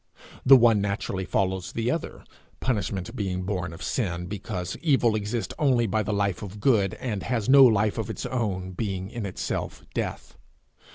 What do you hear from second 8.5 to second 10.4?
being in itself death.